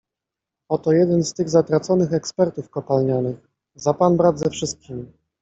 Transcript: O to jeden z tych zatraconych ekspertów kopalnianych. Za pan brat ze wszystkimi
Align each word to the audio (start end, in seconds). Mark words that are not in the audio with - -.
O 0.69 0.77
to 0.77 0.91
jeden 0.91 1.23
z 1.23 1.33
tych 1.33 1.49
zatraconych 1.49 2.13
ekspertów 2.13 2.69
kopalnianych. 2.69 3.47
Za 3.75 3.93
pan 3.93 4.17
brat 4.17 4.39
ze 4.39 4.49
wszystkimi 4.49 5.11